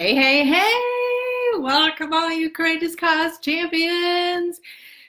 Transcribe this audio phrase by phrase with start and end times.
[0.00, 1.58] Hey, hey, hey!
[1.58, 4.60] Welcome, all you Courageous Cause champions!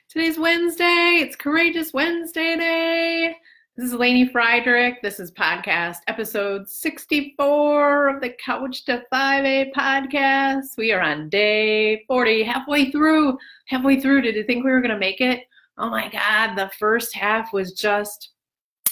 [0.09, 1.19] Today's Wednesday.
[1.21, 3.35] It's Courageous Wednesday Day.
[3.75, 4.99] This is Lainey Friedrich.
[5.03, 10.75] This is podcast episode 64 of the Couch to 5A podcast.
[10.75, 13.37] We are on day 40, halfway through.
[13.67, 14.23] Halfway through.
[14.23, 15.43] Did you think we were going to make it?
[15.77, 18.31] Oh my God, the first half was just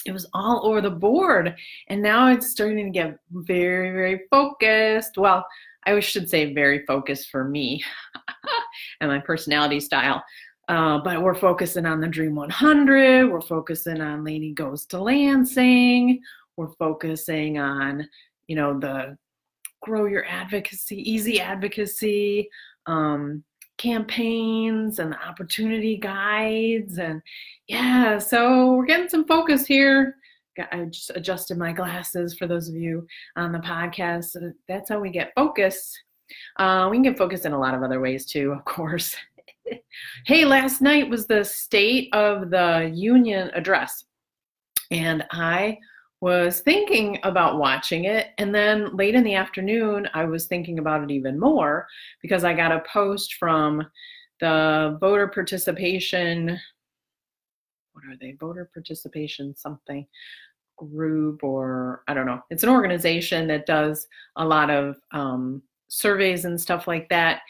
[0.06, 1.56] it was all over the board
[1.88, 5.44] and now it's starting to get very very focused well
[5.88, 7.82] I should say very focused for me
[9.00, 10.22] and my personality style.
[10.68, 13.30] Uh, but we're focusing on the Dream 100.
[13.30, 16.20] We're focusing on Lainey Goes to Lansing.
[16.58, 18.06] We're focusing on,
[18.48, 19.16] you know, the
[19.80, 22.50] grow your advocacy, easy advocacy,
[22.86, 23.44] um,
[23.78, 26.98] campaigns and opportunity guides.
[26.98, 27.22] And
[27.66, 30.16] yeah, so we're getting some focus here.
[30.58, 34.36] I just adjusted my glasses for those of you on the podcast.
[34.68, 35.96] That's how we get focus.
[36.58, 39.16] Uh, we can get focused in a lot of other ways too, of course.
[40.26, 44.04] hey, last night was the State of the Union address,
[44.90, 45.78] and I
[46.20, 48.28] was thinking about watching it.
[48.38, 51.86] And then late in the afternoon, I was thinking about it even more
[52.22, 53.86] because I got a post from
[54.40, 56.58] the voter participation
[57.98, 60.06] what are they voter participation something
[60.78, 62.42] group or I don't know.
[62.50, 67.40] It's an organization that does a lot of um, surveys and stuff like that.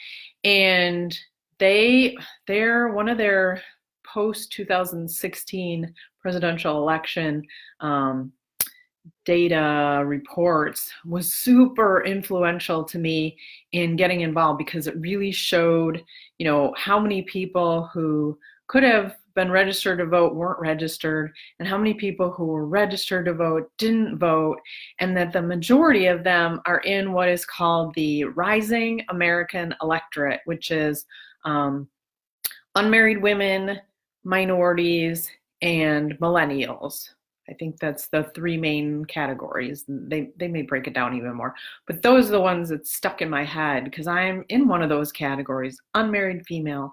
[0.45, 1.17] And
[1.59, 3.63] they they're one of their
[4.07, 7.43] post 2016 presidential election
[7.81, 8.33] um,
[9.25, 13.37] data reports was super influential to me
[13.73, 16.03] in getting involved because it really showed
[16.39, 21.69] you know how many people who could have been registered to vote weren't registered, and
[21.69, 24.59] how many people who were registered to vote didn't vote,
[25.01, 30.41] and that the majority of them are in what is called the rising American electorate,
[30.45, 31.07] which is
[31.45, 31.89] um,
[32.75, 33.81] unmarried women,
[34.25, 35.31] minorities,
[35.63, 37.11] and millennials.
[37.49, 39.85] I think that's the three main categories.
[39.89, 41.55] They they may break it down even more,
[41.87, 44.91] but those are the ones that stuck in my head because I'm in one of
[44.91, 46.93] those categories, unmarried female,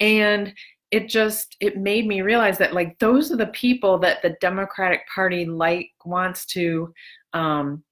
[0.00, 0.52] and
[0.92, 5.00] it just it made me realize that like those are the people that the democratic
[5.12, 6.92] party like wants to
[7.32, 7.82] um,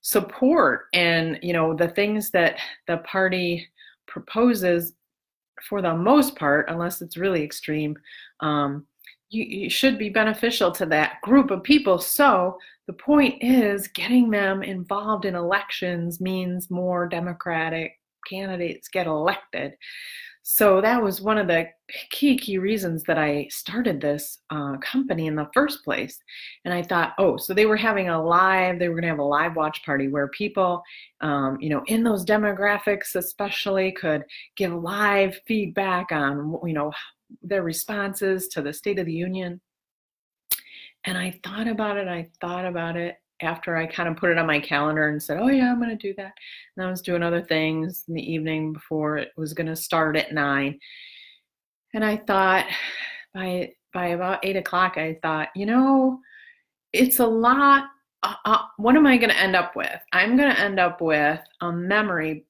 [0.00, 0.86] support.
[0.94, 3.68] And you know the things that the party
[4.06, 4.94] proposes
[5.68, 7.96] for the most part unless it's really extreme
[8.40, 8.86] um,
[9.30, 11.98] you, you should be beneficial to that group of people.
[11.98, 17.98] So the point is getting them involved in elections means more democratic
[18.28, 19.74] candidates get elected.
[20.42, 21.68] So that was one of the
[22.10, 26.18] key key reasons that i started this uh, company in the first place
[26.64, 29.18] and i thought oh so they were having a live they were going to have
[29.18, 30.82] a live watch party where people
[31.20, 34.24] um, you know in those demographics especially could
[34.56, 36.90] give live feedback on you know
[37.42, 39.60] their responses to the state of the union
[41.04, 44.38] and i thought about it i thought about it after I kind of put it
[44.38, 46.32] on my calendar and said, oh, yeah, I'm going to do that.
[46.76, 50.16] And I was doing other things in the evening before it was going to start
[50.16, 50.78] at nine.
[51.94, 52.66] And I thought
[53.32, 56.20] by, by about eight o'clock, I thought, you know,
[56.92, 57.84] it's a lot.
[58.22, 60.00] Uh, uh, what am I going to end up with?
[60.12, 62.44] I'm going to end up with a memory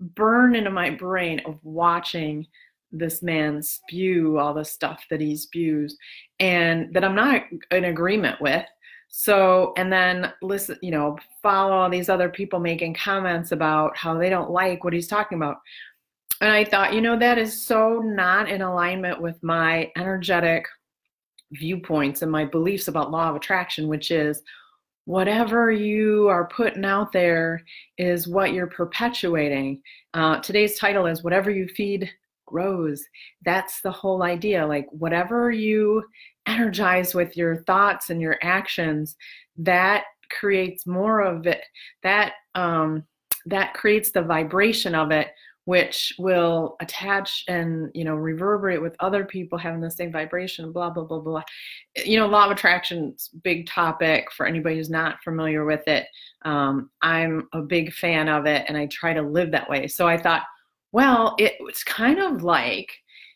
[0.00, 2.46] burn into my brain of watching
[2.92, 5.96] this man spew all the stuff that he spews
[6.38, 8.64] and that I'm not in agreement with
[9.16, 14.18] so, and then listen, you know, follow all these other people making comments about how
[14.18, 15.58] they don't like what he's talking about.
[16.40, 20.66] And I thought, you know, that is so not in alignment with my energetic
[21.52, 24.42] viewpoints and my beliefs about law of attraction, which is
[25.04, 27.62] whatever you are putting out there
[27.98, 29.80] is what you're perpetuating.
[30.14, 32.10] Uh, today's title is Whatever You Feed
[32.46, 33.04] Grows.
[33.44, 34.66] That's the whole idea.
[34.66, 36.04] Like, whatever you
[36.46, 39.16] energize with your thoughts and your actions,
[39.58, 41.62] that creates more of it.
[42.02, 43.04] That um,
[43.46, 45.28] that creates the vibration of it,
[45.66, 50.72] which will attach and you know reverberate with other people having the same vibration.
[50.72, 51.42] Blah blah blah blah.
[51.96, 56.06] You know, law of attraction's big topic for anybody who's not familiar with it.
[56.42, 59.86] Um, I'm a big fan of it, and I try to live that way.
[59.86, 60.42] So I thought,
[60.92, 62.92] well, it, it's kind of like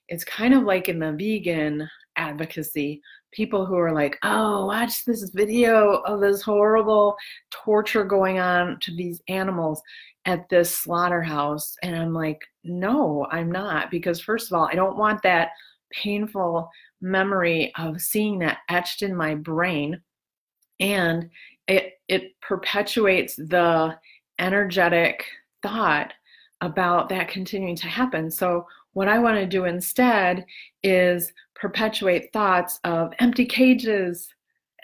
[0.09, 1.89] it's kind of like in the vegan
[2.19, 3.01] advocacy.
[3.33, 7.17] People who are like oh watch this video of this horrible
[7.51, 9.83] torture going on to these animals
[10.25, 11.77] at this slaughterhouse.
[11.83, 13.91] And i'm like no i'm not.
[13.91, 15.51] Because first of all i don't want that
[15.91, 16.69] painful
[17.01, 20.01] memory of seeing that etched in my brain.
[20.81, 21.31] And
[21.67, 23.97] it it perpetuates the
[24.39, 25.25] energetic
[25.63, 26.13] thought
[26.61, 28.31] about that continuing to happen.
[28.31, 30.45] So, what I want to do instead
[30.83, 34.29] is perpetuate thoughts of empty cages,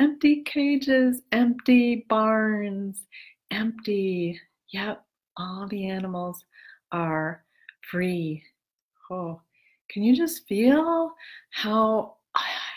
[0.00, 3.06] empty cages, empty barns,
[3.50, 4.40] empty.
[4.72, 5.04] Yep,
[5.36, 6.44] all the animals
[6.92, 7.44] are
[7.90, 8.42] free.
[9.10, 9.40] Oh,
[9.90, 11.12] can you just feel
[11.50, 12.16] how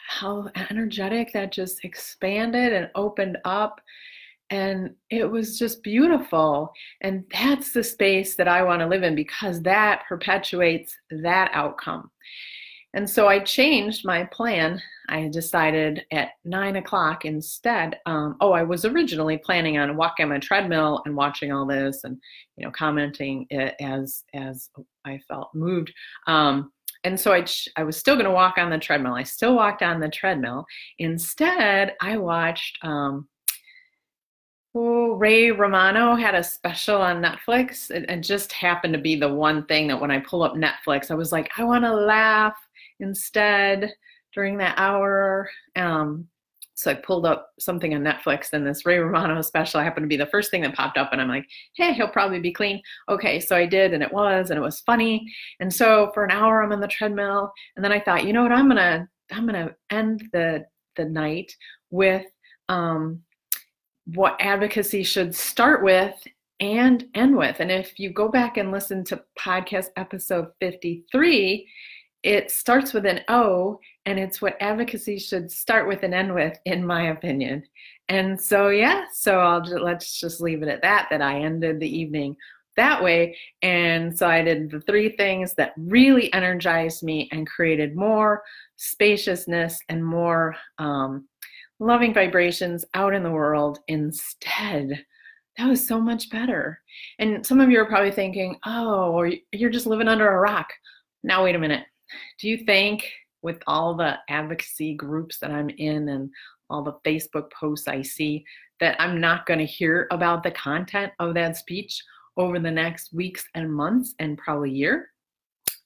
[0.07, 3.81] how energetic that just expanded and opened up
[4.49, 6.71] and it was just beautiful
[7.01, 12.09] and that's the space that i want to live in because that perpetuates that outcome
[12.94, 18.63] and so i changed my plan i decided at nine o'clock instead um, oh i
[18.63, 22.17] was originally planning on walking on a treadmill and watching all this and
[22.55, 24.69] you know commenting it as as
[25.05, 25.91] i felt moved
[26.27, 26.71] um,
[27.03, 27.45] and so I,
[27.77, 29.13] I was still going to walk on the treadmill.
[29.13, 30.65] I still walked on the treadmill.
[31.00, 33.29] Instead, I watched um,
[34.75, 37.89] oh, Ray Romano had a special on Netflix.
[37.89, 41.09] It, it just happened to be the one thing that when I pull up Netflix,
[41.11, 42.55] I was like, I want to laugh
[42.99, 43.91] instead
[44.33, 45.49] during that hour.
[45.75, 46.27] Um,
[46.75, 50.15] so I pulled up something on Netflix and this Ray Romano special happened to be
[50.15, 52.79] the first thing that popped up and I'm like, hey, he'll probably be clean.
[53.09, 55.25] Okay, so I did and it was and it was funny.
[55.59, 58.43] And so for an hour I'm on the treadmill and then I thought, you know
[58.43, 60.65] what, I'm gonna I'm gonna end the
[60.97, 61.51] the night
[61.89, 62.25] with
[62.69, 63.23] um,
[64.13, 66.15] what advocacy should start with
[66.59, 67.59] and end with.
[67.59, 71.68] And if you go back and listen to podcast episode 53,
[72.24, 76.57] it starts with an O and it's what advocacy should start with and end with,
[76.65, 77.63] in my opinion.
[78.09, 81.80] And so, yeah, so I'll just, let's just leave it at that, that I ended
[81.80, 82.36] the evening
[82.77, 83.36] that way.
[83.62, 88.44] And so I did the three things that really energized me and created more
[88.77, 91.27] spaciousness and more um,
[91.79, 95.06] loving vibrations out in the world instead.
[95.57, 96.79] That was so much better.
[97.19, 100.69] And some of you are probably thinking, oh, you're just living under a rock.
[101.24, 101.83] Now, wait a minute
[102.39, 103.09] do you think
[103.41, 106.29] with all the advocacy groups that I'm in and
[106.69, 108.44] all the Facebook posts I see
[108.79, 112.01] that I'm not going to hear about the content of that speech
[112.35, 115.09] over the next weeks and months and probably year?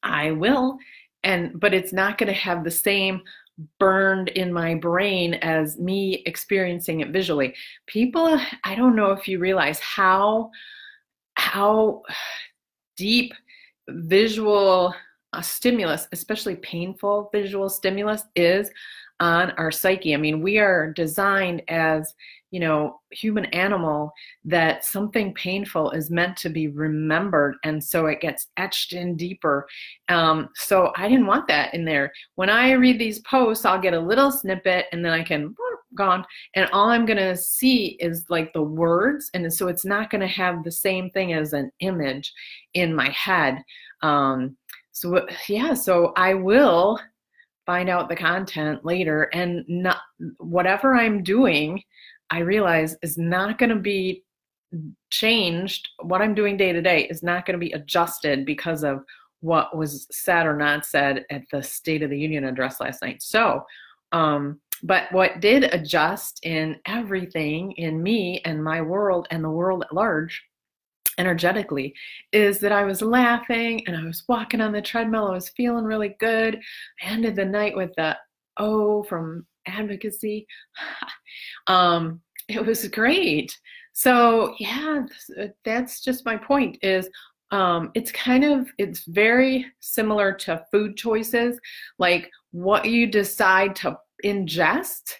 [0.04, 0.78] I will.
[1.24, 3.22] And but it's not going to have the same
[3.80, 7.54] burned in my brain as me experiencing it visually.
[7.88, 10.52] People, I don't know if you realize how
[11.36, 12.04] how
[12.98, 13.34] deep
[13.90, 14.94] visual
[15.34, 18.70] a stimulus, especially painful visual stimulus, is
[19.20, 20.14] on our psyche.
[20.14, 22.14] I mean, we are designed as,
[22.52, 24.12] you know, human animal
[24.44, 27.56] that something painful is meant to be remembered.
[27.64, 29.66] And so it gets etched in deeper.
[30.10, 32.12] Um, so I didn't want that in there.
[32.36, 35.56] When I read these posts, I'll get a little snippet and then I can
[35.96, 36.26] gone
[36.56, 40.22] and all i'm going to see is like the words and so it's not going
[40.22, 42.32] to have the same thing as an image
[42.74, 43.62] in my head
[44.02, 44.56] um,
[44.92, 46.98] so yeah so i will
[47.66, 49.98] find out the content later and not
[50.38, 51.82] whatever i'm doing
[52.32, 54.24] i realize is not going to be
[55.10, 59.04] changed what i'm doing day to day is not going to be adjusted because of
[59.42, 63.22] what was said or not said at the state of the union address last night
[63.22, 63.66] so
[64.12, 69.84] um but what did adjust in everything in me and my world and the world
[69.84, 70.44] at large
[71.18, 71.94] energetically
[72.32, 75.28] is that I was laughing and I was walking on the treadmill.
[75.28, 76.60] I was feeling really good.
[77.02, 78.18] I ended the night with the
[78.58, 80.48] O from advocacy.
[81.68, 83.58] um, it was great.
[83.94, 85.06] So yeah,
[85.40, 87.10] uh, that's just my point is
[87.52, 91.60] um, it's kind of it's very similar to food choices
[92.00, 95.14] like what you decide to ingest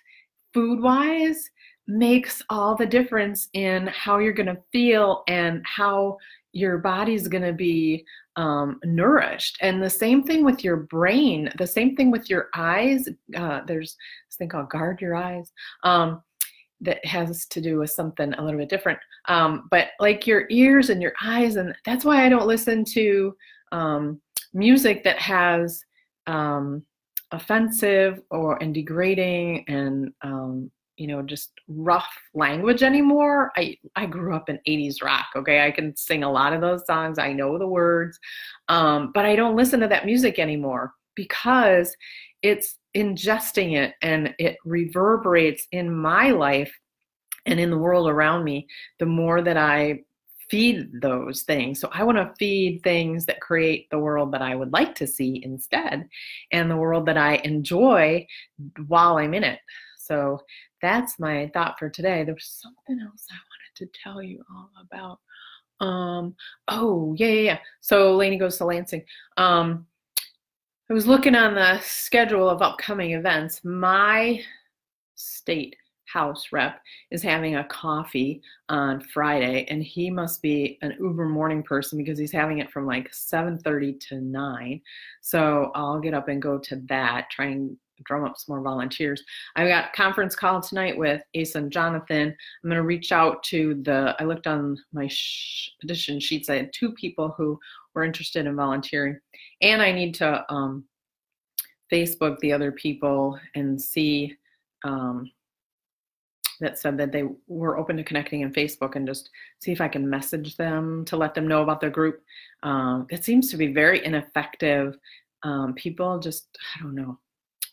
[0.54, 1.50] food wise
[1.88, 6.18] makes all the difference in how you're going to feel and how
[6.54, 8.06] your body's going to be
[8.36, 9.58] um, nourished.
[9.62, 13.08] And the same thing with your brain, the same thing with your eyes.
[13.36, 13.96] Uh, there's
[14.30, 15.52] this thing called guard your eyes.
[15.84, 16.22] Um,
[16.82, 19.00] that has to do with something a little bit different.
[19.28, 23.36] Um, but like your ears and your eyes, and that's why I don't listen to
[23.72, 24.20] um,
[24.54, 25.84] music that has
[26.28, 26.84] um,
[27.32, 33.52] offensive or and degrading and um, you know just rough language anymore.
[33.56, 35.66] I i grew up in 80s rock okay?
[35.66, 37.20] I can sing a lot of those songs.
[37.20, 38.20] I know the words
[38.68, 41.96] um, but i don't listen to that music anymore because
[42.42, 46.74] it's ingesting it and it reverberates in my life
[47.46, 48.68] and in the world around me
[49.00, 50.00] the more that i
[50.50, 51.80] feed those things.
[51.80, 55.08] So i want to feed things that create the world that i would like to
[55.08, 56.08] see instead
[56.52, 58.28] and the world that i enjoy
[58.88, 59.60] while i'm in it.
[59.98, 60.42] So
[60.82, 62.24] that's my thought for today.
[62.24, 65.20] There was something else I wanted to tell you all about.
[65.86, 66.36] Um,
[66.68, 67.58] oh, yeah, yeah, yeah.
[67.82, 69.04] So Lainey goes to Lansing.
[69.38, 69.86] Um,
[70.90, 73.64] I was looking on the schedule of upcoming events.
[73.64, 74.42] My
[75.16, 75.76] state
[76.12, 81.64] house rep is having a coffee on Friday, and he must be an uber morning
[81.64, 84.82] person because he's having it from like 7:30 to 9.
[85.22, 89.24] So I'll get up and go to that, try and drum up some more volunteers.
[89.56, 92.36] I've got conference call tonight with Asa and Jonathan.
[92.64, 94.16] I'm going to reach out to the.
[94.20, 96.50] I looked on my sh- petition sheets.
[96.50, 97.60] I had two people who
[97.94, 99.20] were interested in volunteering,
[99.62, 100.86] and I need to um,
[101.92, 104.36] Facebook the other people and see.
[104.84, 105.32] Um,
[106.62, 109.30] that said that they were open to connecting in Facebook and just
[109.60, 112.22] see if I can message them to let them know about their group.
[112.64, 114.96] Um, it seems to be very ineffective.
[115.44, 117.20] Um, people just, I don't know.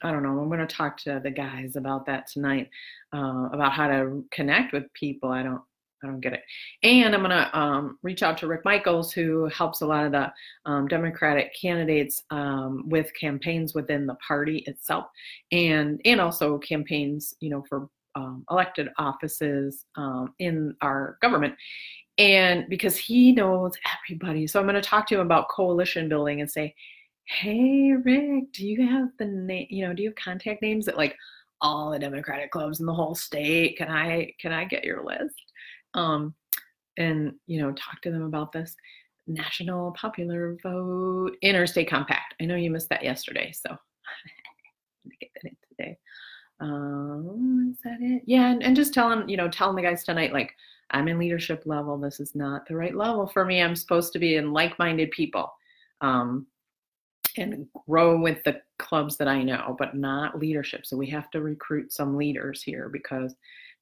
[0.02, 0.38] I don't know.
[0.40, 2.71] I'm going to talk to the guys about that tonight,
[3.14, 5.31] uh, about how to connect with people.
[5.31, 5.61] I don't,
[6.02, 6.43] I don't get it.
[6.85, 10.12] And I'm going to um, reach out to Rick Michaels, who helps a lot of
[10.12, 10.33] the
[10.64, 15.07] um, Democratic candidates um, with campaigns within the party itself,
[15.50, 21.55] and and also campaigns, you know, for um, elected offices um, in our government.
[22.19, 23.73] And because he knows
[24.09, 24.47] everybody.
[24.47, 26.75] So I'm going to talk to him about coalition building and say,
[27.28, 30.97] hey, Rick, do you have the name, you know, do you have contact names at
[30.97, 31.14] like
[31.61, 33.76] all the Democratic clubs in the whole state?
[33.76, 35.52] Can I, can I get your list?
[35.94, 36.35] Um,
[36.97, 38.75] and, you know, talk to them about this
[39.26, 42.35] national popular vote interstate compact.
[42.40, 43.70] I know you missed that yesterday, so
[45.20, 45.99] get that in today
[46.61, 48.23] um, is that it?
[48.26, 50.54] Yeah, and, and just telling, you know, telling the guys tonight, like,
[50.90, 51.99] I'm in leadership level.
[51.99, 53.61] This is not the right level for me.
[53.61, 55.52] I'm supposed to be in like-minded people.
[56.00, 56.47] Um,
[57.42, 60.87] and grow with the clubs that I know, but not leadership.
[60.87, 63.35] So we have to recruit some leaders here because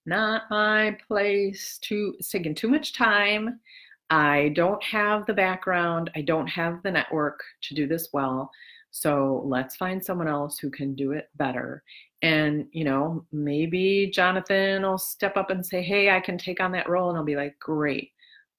[0.06, 3.60] not my place to taking too much time.
[4.08, 8.50] I don't have the background, I don't have the network to do this well.
[8.92, 11.82] So let's find someone else who can do it better.
[12.22, 16.72] And, you know, maybe Jonathan will step up and say, Hey, I can take on
[16.72, 17.10] that role.
[17.10, 18.12] And I'll be like, Great.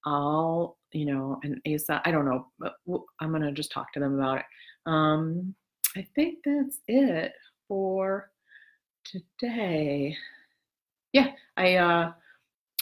[0.06, 2.48] I'll, you know, and Asa, I don't know,
[3.20, 4.46] I'm going to just talk to them about it.
[4.88, 5.53] Um,
[5.96, 7.34] I think that's it
[7.67, 8.32] for
[9.03, 10.15] today.
[11.13, 12.12] Yeah, I, uh,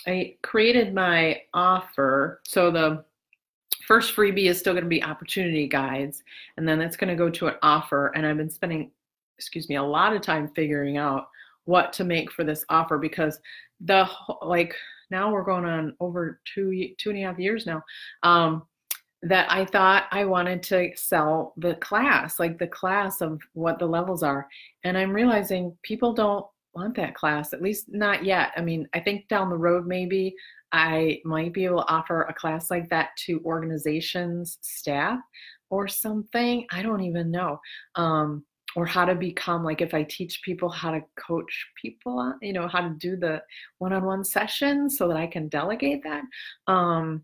[0.07, 2.41] I created my offer.
[2.45, 3.03] So the
[3.88, 6.24] first freebie is still going to be opportunity guides
[6.57, 8.89] and then that's going to go to an offer and i've been spending
[9.38, 11.27] excuse me a lot of time figuring out
[11.65, 13.39] what to make for this offer because
[13.81, 14.07] the
[14.41, 14.75] like
[15.12, 17.81] now we're going on over two two and a half years now
[18.24, 18.63] um,
[19.25, 23.86] that i thought i wanted to sell the class like the class of what the
[23.86, 24.48] levels are
[24.84, 29.00] and i'm realizing people don't want that class at least not yet i mean i
[29.00, 30.36] think down the road maybe
[30.75, 35.20] I might be able to offer a class like that to organizations, staff,
[35.70, 36.67] or something.
[36.70, 37.62] I don't even know.
[37.96, 38.44] Um,
[38.75, 42.67] or how to become like if I teach people how to coach people, you know,
[42.67, 43.41] how to do the
[43.77, 46.24] one-on-one sessions so that I can delegate that.
[46.67, 47.24] Um,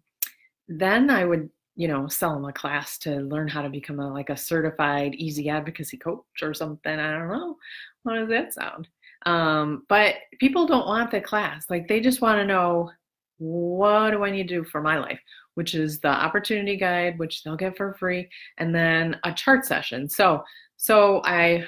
[0.69, 1.49] then I would,
[1.81, 5.15] you know, sell them a class to learn how to become a, like a certified
[5.15, 6.99] easy advocacy coach or something.
[6.99, 7.57] I don't know.
[8.05, 8.87] How does that sound?
[9.25, 11.71] Um, but people don't want the class.
[11.71, 12.91] Like they just want to know
[13.39, 15.19] what do I need to do for my life?
[15.55, 20.07] Which is the opportunity guide, which they'll get for free, and then a chart session.
[20.07, 20.43] So,
[20.77, 21.65] so I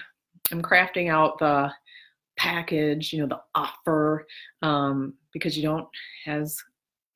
[0.51, 1.71] am crafting out the
[2.37, 4.27] package, you know, the offer,
[4.61, 5.87] um, because you don't,
[6.27, 6.55] as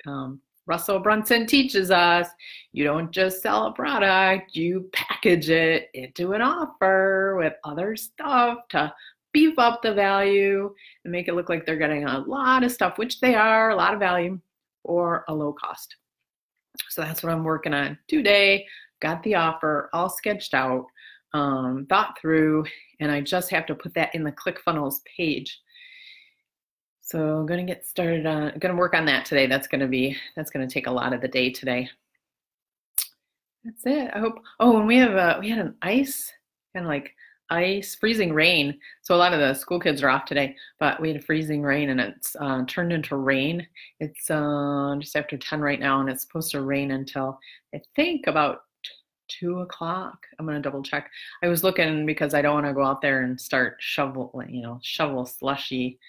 [0.08, 2.28] um, Russell Brunson teaches us,
[2.74, 8.60] you don't just sell a product, you package it into an offer with other stuff
[8.70, 8.94] to
[9.32, 12.98] beef up the value and make it look like they're getting a lot of stuff,
[12.98, 14.40] which they are, a lot of value
[14.84, 15.96] or a low cost.
[16.90, 18.66] So that's what I'm working on today.
[19.02, 20.86] Got the offer all sketched out,
[21.34, 22.66] um, thought through,
[23.00, 25.60] and I just have to put that in the ClickFunnels page.
[27.08, 29.48] So I'm gonna get started on, I'm gonna work on that today.
[29.48, 31.90] That's gonna be, that's gonna take a lot of the day today.
[33.64, 34.12] That's it.
[34.14, 34.40] I hope.
[34.60, 36.34] Oh, and we have a, we had an ice
[36.74, 37.16] kind of like
[37.50, 38.78] ice, freezing rain.
[39.04, 41.92] So a lot of the school kids are off today, but we had freezing rain
[41.92, 43.66] and it's uh, turned into rain.
[44.02, 47.40] It's uh, just after 10 right now and it's supposed to rain until
[47.74, 48.64] I think about
[49.30, 50.28] two o'clock.
[50.38, 51.10] I'm gonna double check.
[51.42, 54.62] I was looking because I don't want to go out there and start shovel, you
[54.62, 56.00] know, shovel slushy,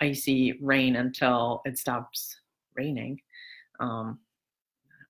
[0.00, 2.40] icy rain until it stops
[2.74, 3.20] raining.
[3.80, 4.18] Um,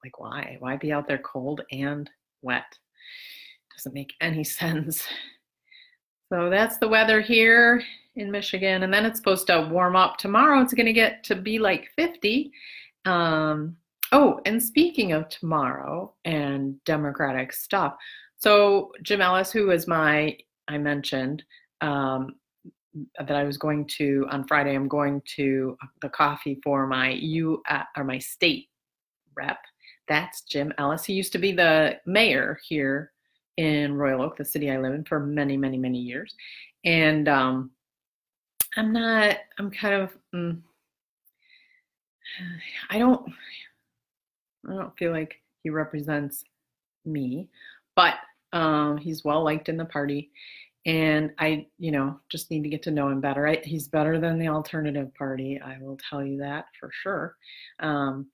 [0.04, 0.56] like why?
[0.60, 2.08] Why be out there cold and
[2.42, 2.78] wet?
[3.74, 5.06] Doesn't make any sense.
[6.32, 7.82] So that's the weather here
[8.16, 8.82] in Michigan.
[8.82, 10.60] And then it's supposed to warm up tomorrow.
[10.60, 12.50] It's going to get to be like 50.
[13.04, 13.76] Um,
[14.10, 17.94] oh, and speaking of tomorrow and Democratic stuff,
[18.38, 20.36] so Jim Ellis, who was my,
[20.68, 21.44] I mentioned
[21.80, 22.34] um,
[23.18, 24.74] that I was going to on Friday.
[24.74, 28.68] I'm going to the coffee for my you uh, or my state
[29.36, 29.58] rep.
[30.08, 31.04] That's Jim Ellis.
[31.04, 33.12] He used to be the mayor here
[33.56, 36.34] in Royal Oak, the city I live in, for many, many, many years.
[36.84, 37.70] And um,
[38.76, 39.36] I'm not.
[39.58, 40.16] I'm kind of.
[40.34, 40.60] Mm,
[42.90, 43.32] I don't.
[44.68, 46.44] I don't feel like he represents
[47.04, 47.48] me,
[47.94, 48.14] but
[48.52, 50.30] um, he's well liked in the party,
[50.86, 53.46] and I, you know, just need to get to know him better.
[53.46, 55.60] I, he's better than the alternative party.
[55.60, 57.36] I will tell you that for sure.
[57.80, 58.28] Um,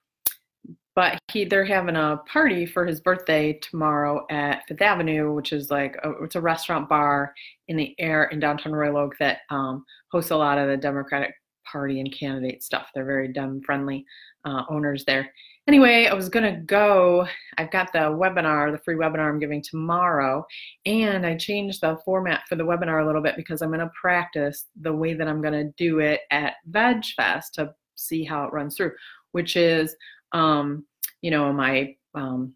[0.95, 5.71] but he they're having a party for his birthday tomorrow at Fifth Avenue, which is
[5.71, 7.33] like a, it's a restaurant bar
[7.69, 11.33] in the air in downtown Royal Oak that um, hosts a lot of the Democratic
[11.71, 12.89] Party and candidate stuff.
[12.95, 14.05] They're very Dem friendly
[14.45, 15.33] uh, owners there.
[15.69, 17.27] Anyway, I was gonna go.
[17.57, 20.45] I've got the webinar, the free webinar I'm giving tomorrow,
[20.87, 24.67] and I changed the format for the webinar a little bit because I'm gonna practice
[24.81, 28.93] the way that I'm gonna do it at VegFest to see how it runs through,
[29.31, 29.95] which is
[30.33, 30.85] um,
[31.21, 32.55] you know, my um,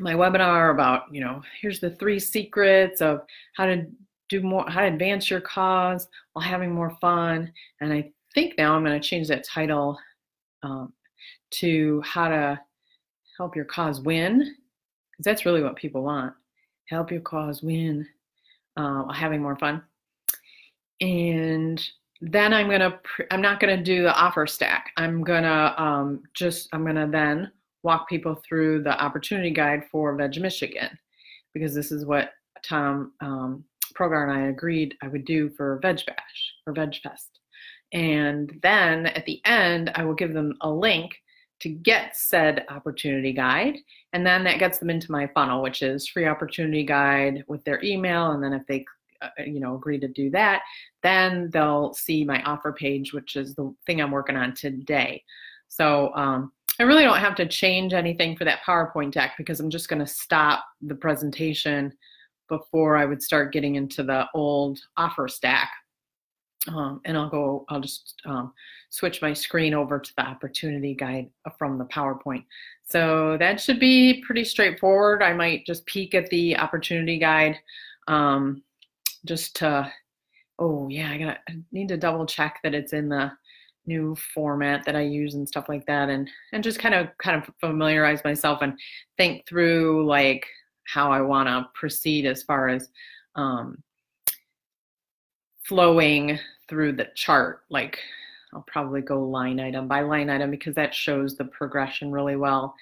[0.00, 3.22] my webinar about, you know, here's the three secrets of
[3.54, 3.86] how to
[4.28, 7.52] do more, how to advance your cause while having more fun.
[7.80, 9.98] And I think now I'm going to change that title
[10.62, 10.92] um,
[11.52, 12.60] to how to
[13.38, 16.34] help your cause win, because that's really what people want.
[16.88, 18.06] Help your cause win
[18.76, 19.82] uh, while having more fun.
[21.00, 21.82] And
[22.20, 23.00] then I'm gonna,
[23.30, 24.92] I'm not gonna do the offer stack.
[24.96, 27.50] I'm gonna um, just, I'm gonna then
[27.82, 30.96] walk people through the opportunity guide for Veg Michigan,
[31.52, 32.30] because this is what
[32.64, 33.64] Tom um,
[33.98, 37.40] Progar and I agreed I would do for Veg Bash, for Veg Fest.
[37.92, 41.16] And then at the end, I will give them a link
[41.60, 43.76] to get said opportunity guide.
[44.12, 47.82] And then that gets them into my funnel, which is free opportunity guide with their
[47.84, 48.32] email.
[48.32, 48.84] And then if they
[49.22, 50.62] uh, you know agree to do that
[51.02, 55.22] then they'll see my offer page which is the thing i'm working on today
[55.68, 59.70] so um, i really don't have to change anything for that powerpoint deck because i'm
[59.70, 61.92] just going to stop the presentation
[62.48, 65.70] before i would start getting into the old offer stack
[66.68, 68.52] um, and I'll go, I'll just um,
[68.90, 72.44] switch my screen over to the opportunity guide from the PowerPoint.
[72.84, 75.22] So that should be pretty straightforward.
[75.22, 77.58] I might just peek at the opportunity guide
[78.06, 78.62] um,
[79.24, 79.90] just to,
[80.58, 83.32] oh yeah, I gotta I need to double check that it's in the
[83.86, 87.42] new format that I use and stuff like that, and and just kind of kind
[87.42, 88.78] of familiarize myself and
[89.16, 90.46] think through like
[90.84, 92.90] how I want to proceed as far as
[93.34, 93.82] um,
[95.64, 96.38] flowing
[96.72, 97.64] through the chart.
[97.68, 97.98] Like
[98.54, 102.74] I'll probably go line item by line item because that shows the progression really well.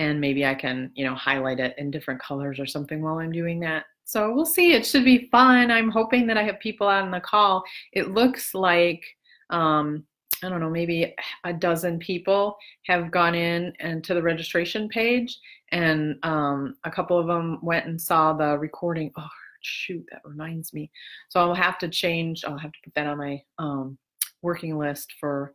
[0.00, 3.30] And maybe I can, you know, highlight it in different colors or something while I'm
[3.30, 3.84] doing that.
[4.04, 4.72] So we'll see.
[4.72, 5.70] It should be fun.
[5.70, 7.62] I'm hoping that I have people out on the call.
[7.92, 9.04] It looks like,
[9.50, 10.02] um,
[10.42, 11.14] I don't know, maybe
[11.44, 15.38] a dozen people have gone in and to the registration page,
[15.70, 19.12] and um, a couple of them went and saw the recording.
[19.16, 19.28] Oh,
[19.62, 20.90] shoot, that reminds me.
[21.28, 22.44] So I'll have to change.
[22.44, 23.98] I'll have to put that on my um,
[24.42, 25.54] working list for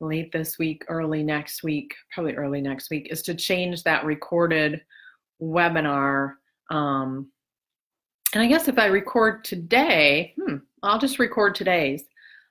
[0.00, 4.82] late this week, early next week, probably early next week, is to change that recorded
[5.40, 6.34] webinar.
[6.70, 7.30] Um,
[8.34, 12.04] and I guess if I record today, hmm, I'll just record today's.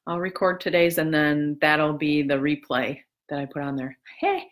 [0.08, 3.98] I'll record today's and then that'll be the replay that I put on there.
[4.20, 4.44] Hey,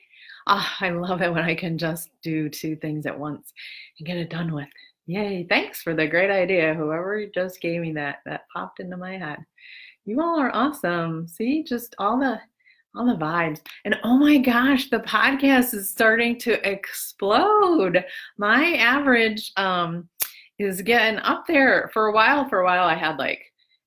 [0.47, 3.53] oh, I love it when I can just do two things at once
[3.99, 4.67] and get it done with.
[5.05, 6.73] Yay, thanks for the great idea.
[6.73, 9.39] Whoever just gave me that, that popped into my head.
[10.05, 11.27] You all are awesome.
[11.27, 12.39] See, just all the
[12.95, 13.59] all the vibes.
[13.85, 18.05] And oh my gosh, the podcast is starting to explode.
[18.37, 20.07] My average um
[20.59, 22.47] is getting up there for a while.
[22.47, 23.41] For a while, I had like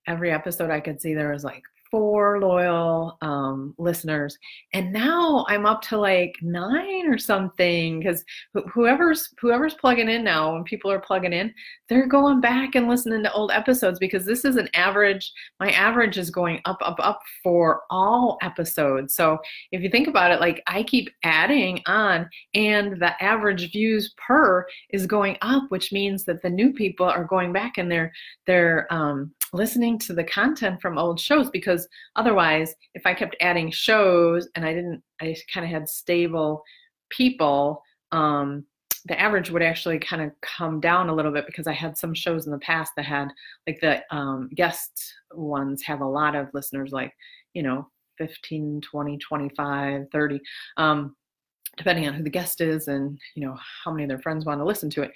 [0.07, 3.36] every episode I could see there was like four loyal um,
[3.78, 4.38] listeners,
[4.72, 8.00] and now I'm up to like nine or something.
[8.00, 8.24] Because
[8.72, 11.52] whoever's whoever's plugging in now, when people are plugging in,
[11.88, 15.32] they're going back and listening to old episodes because this is an average.
[15.61, 19.14] My average is going up, up, up for all episodes.
[19.14, 19.38] So
[19.72, 24.66] if you think about it, like I keep adding on, and the average views per
[24.90, 28.12] is going up, which means that the new people are going back and they're
[28.46, 34.49] they're um, listening to the content from old shows because otherwise if i adding shows
[34.55, 36.62] and i didn't i kind of had stable
[37.11, 38.64] people um,
[39.07, 42.14] the average would actually kind of come down a little bit because i had some
[42.14, 43.29] shows in the past that had
[43.66, 47.12] like the um, guest ones have a lot of listeners like
[47.55, 50.40] you know 15 20 25 30
[50.77, 51.14] um,
[51.77, 54.61] depending on who the guest is and you know how many of their friends want
[54.61, 55.12] to listen to it.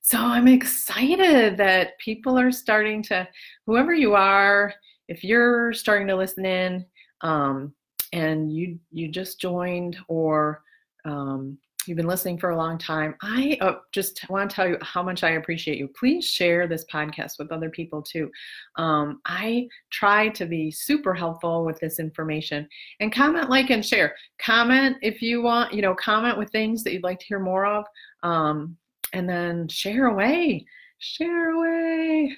[0.00, 3.26] So I'm excited that people are starting to,
[3.66, 4.72] whoever you are,
[5.08, 6.84] if you're starting to listen in,
[7.24, 7.74] um,
[8.12, 10.62] and you you just joined or
[11.04, 14.78] um, you've been listening for a long time, I uh, just want to tell you
[14.80, 15.88] how much I appreciate you.
[15.88, 18.30] Please share this podcast with other people too.
[18.76, 22.68] Um, I try to be super helpful with this information
[23.00, 24.14] and comment, like, and share.
[24.38, 27.66] Comment if you want, you know, comment with things that you'd like to hear more
[27.66, 27.84] of,
[28.22, 28.76] um,
[29.12, 30.64] and then share away.
[30.98, 32.34] Share away.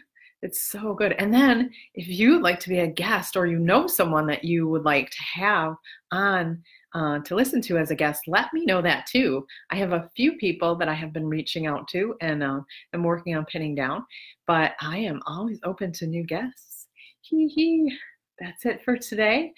[0.47, 1.11] It's so good.
[1.19, 4.69] And then if you'd like to be a guest or you know someone that you
[4.69, 5.75] would like to have
[6.13, 6.63] on
[6.95, 9.45] uh, to listen to as a guest, let me know that too.
[9.71, 12.61] I have a few people that I have been reaching out to and uh,
[12.93, 14.07] I'm working on pinning down,
[14.47, 16.87] but I am always open to new guests.
[17.23, 17.99] Hee hee.
[18.39, 19.53] That's it for today.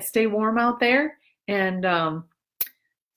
[0.00, 2.24] Stay warm out there and um,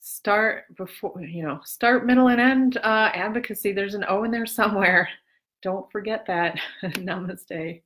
[0.02, 3.72] start before, you know, start, middle, and end uh, advocacy.
[3.72, 5.08] There's an O in there somewhere.
[5.62, 6.60] Don't forget that.
[6.84, 7.84] Namaste.